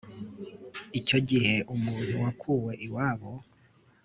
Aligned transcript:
icyo 0.99 1.17
gihe 1.29 1.55
umuntu 1.75 2.13
wakuwe 2.23 2.71
iwabo 2.85 3.31